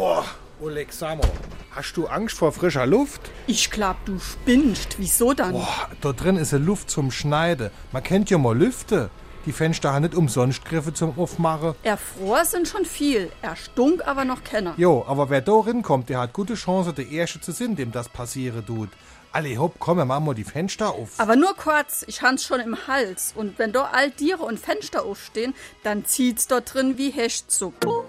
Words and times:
Oh, 0.00 0.22
Oleg 0.60 0.92
Samo, 0.92 1.24
hast 1.72 1.96
du 1.96 2.06
Angst 2.06 2.36
vor 2.38 2.52
frischer 2.52 2.86
Luft? 2.86 3.20
Ich 3.48 3.68
glaub, 3.68 3.96
du 4.04 4.20
spinnst. 4.20 4.94
Wieso 5.00 5.32
dann? 5.32 5.54
Boah, 5.54 5.88
da 6.00 6.12
drin 6.12 6.36
ist 6.36 6.54
eine 6.54 6.64
Luft 6.64 6.88
zum 6.88 7.10
Schneiden. 7.10 7.70
Man 7.90 8.04
kennt 8.04 8.30
ja 8.30 8.38
mal 8.38 8.56
Lüfte. 8.56 9.10
Die 9.44 9.50
Fenster 9.50 9.92
haben 9.92 10.02
nicht 10.02 10.14
umsonst 10.14 10.64
Griffe 10.64 10.94
zum 10.94 11.18
Aufmachen. 11.18 11.74
Erfroren 11.82 12.44
sind 12.44 12.68
schon 12.68 12.84
viel, 12.84 13.32
erstunk 13.42 14.06
aber 14.06 14.24
noch 14.24 14.44
keiner. 14.44 14.74
Jo, 14.76 15.04
aber 15.08 15.30
wer 15.30 15.40
da 15.40 15.64
kommt, 15.82 16.08
der 16.08 16.20
hat 16.20 16.32
gute 16.32 16.54
Chance, 16.54 16.92
der 16.92 17.08
Erste 17.08 17.40
zu 17.40 17.50
sein, 17.50 17.74
dem 17.74 17.90
das 17.90 18.08
passieren 18.08 18.64
tut. 18.64 18.90
Alle 19.32 19.58
hopp, 19.58 19.80
komm, 19.80 19.98
wir 19.98 20.04
machen 20.04 20.26
mal 20.26 20.34
die 20.34 20.44
Fenster 20.44 20.90
auf. 20.90 21.10
Aber 21.18 21.34
nur 21.34 21.54
kurz, 21.56 22.04
ich 22.06 22.22
hans 22.22 22.44
schon 22.44 22.60
im 22.60 22.86
Hals. 22.86 23.32
Und 23.34 23.58
wenn 23.58 23.72
da 23.72 23.90
all 23.92 24.12
Tiere 24.12 24.44
und 24.44 24.60
Fenster 24.60 25.04
aufstehen, 25.04 25.54
dann 25.82 26.04
zieht's 26.04 26.46
dort 26.46 26.72
drin 26.72 26.98
wie 26.98 27.10
Hechtsuppe. 27.10 28.07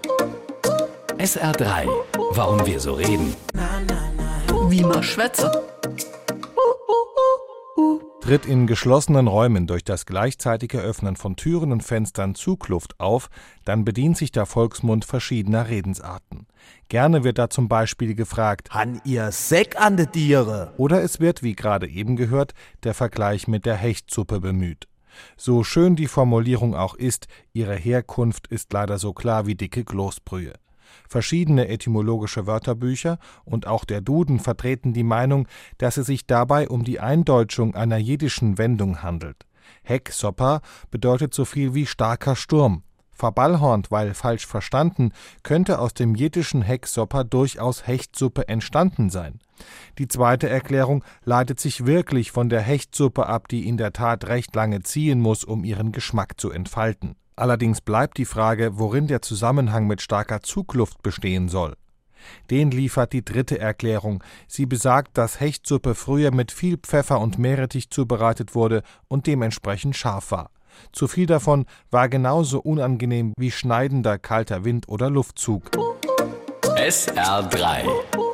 SR3. 1.20 1.86
Warum 2.30 2.64
wir 2.64 2.80
so 2.80 2.94
reden. 2.94 3.34
Wie 4.70 4.80
man 4.80 5.02
schwätze. 5.02 5.68
Tritt 8.22 8.46
in 8.46 8.66
geschlossenen 8.66 9.26
Räumen 9.26 9.66
durch 9.66 9.84
das 9.84 10.06
gleichzeitige 10.06 10.78
Öffnen 10.78 11.16
von 11.16 11.36
Türen 11.36 11.72
und 11.72 11.82
Fenstern 11.82 12.34
Zugluft 12.34 12.98
auf, 12.98 13.28
dann 13.66 13.84
bedient 13.84 14.16
sich 14.16 14.32
der 14.32 14.46
Volksmund 14.46 15.04
verschiedener 15.04 15.68
Redensarten. 15.68 16.46
Gerne 16.88 17.22
wird 17.22 17.36
da 17.36 17.50
zum 17.50 17.68
Beispiel 17.68 18.14
gefragt, 18.14 18.70
Han 18.70 19.02
ihr 19.04 19.30
Säck 19.30 19.78
an 19.78 19.98
de 19.98 20.06
Tiere? 20.06 20.72
oder 20.78 21.02
es 21.02 21.20
wird, 21.20 21.42
wie 21.42 21.54
gerade 21.54 21.86
eben 21.86 22.16
gehört, 22.16 22.54
der 22.82 22.94
Vergleich 22.94 23.46
mit 23.46 23.66
der 23.66 23.76
Hechtsuppe 23.76 24.40
bemüht. 24.40 24.88
So 25.36 25.64
schön 25.64 25.96
die 25.96 26.06
Formulierung 26.06 26.74
auch 26.74 26.94
ist, 26.94 27.26
ihre 27.52 27.76
Herkunft 27.76 28.46
ist 28.46 28.72
leider 28.72 28.98
so 28.98 29.12
klar 29.12 29.44
wie 29.44 29.54
dicke 29.54 29.84
Kloßbrühe. 29.84 30.54
Verschiedene 31.08 31.68
etymologische 31.68 32.46
Wörterbücher 32.46 33.18
und 33.44 33.66
auch 33.66 33.84
der 33.84 34.00
Duden 34.00 34.38
vertreten 34.38 34.92
die 34.92 35.02
Meinung, 35.02 35.48
dass 35.78 35.96
es 35.96 36.06
sich 36.06 36.26
dabei 36.26 36.68
um 36.68 36.84
die 36.84 37.00
Eindeutschung 37.00 37.74
einer 37.74 37.98
jiddischen 37.98 38.58
Wendung 38.58 39.02
handelt. 39.02 39.46
Heck 39.82 40.12
bedeutet 40.90 41.34
so 41.34 41.44
viel 41.44 41.74
wie 41.74 41.86
starker 41.86 42.36
Sturm. 42.36 42.82
Verballhornt, 43.20 43.90
weil 43.90 44.14
falsch 44.14 44.46
verstanden, 44.46 45.12
könnte 45.42 45.78
aus 45.78 45.92
dem 45.92 46.14
jiddischen 46.14 46.62
Heck 46.62 46.86
Soppa 46.86 47.22
durchaus 47.22 47.86
Hechtsuppe 47.86 48.48
entstanden 48.48 49.10
sein. 49.10 49.40
Die 49.98 50.08
zweite 50.08 50.48
Erklärung 50.48 51.04
leitet 51.22 51.60
sich 51.60 51.84
wirklich 51.84 52.30
von 52.30 52.48
der 52.48 52.62
Hechtsuppe 52.62 53.26
ab, 53.26 53.48
die 53.48 53.68
in 53.68 53.76
der 53.76 53.92
Tat 53.92 54.26
recht 54.28 54.54
lange 54.54 54.80
ziehen 54.82 55.20
muss, 55.20 55.44
um 55.44 55.64
ihren 55.64 55.92
Geschmack 55.92 56.40
zu 56.40 56.50
entfalten. 56.50 57.14
Allerdings 57.40 57.80
bleibt 57.80 58.18
die 58.18 58.26
Frage, 58.26 58.78
worin 58.78 59.06
der 59.06 59.22
Zusammenhang 59.22 59.86
mit 59.86 60.02
starker 60.02 60.42
Zugluft 60.42 61.00
bestehen 61.02 61.48
soll. 61.48 61.74
Den 62.50 62.70
liefert 62.70 63.14
die 63.14 63.24
dritte 63.24 63.58
Erklärung. 63.58 64.22
Sie 64.46 64.66
besagt, 64.66 65.16
dass 65.16 65.40
Hechtsuppe 65.40 65.94
früher 65.94 66.34
mit 66.34 66.52
viel 66.52 66.76
Pfeffer 66.76 67.18
und 67.18 67.38
Meerrettich 67.38 67.88
zubereitet 67.88 68.54
wurde 68.54 68.82
und 69.08 69.26
dementsprechend 69.26 69.96
scharf 69.96 70.32
war. 70.32 70.50
Zu 70.92 71.08
viel 71.08 71.24
davon 71.24 71.64
war 71.90 72.10
genauso 72.10 72.60
unangenehm 72.60 73.32
wie 73.38 73.50
schneidender 73.50 74.18
kalter 74.18 74.66
Wind 74.66 74.86
oder 74.90 75.08
Luftzug. 75.08 75.70
SR3. 76.76 78.29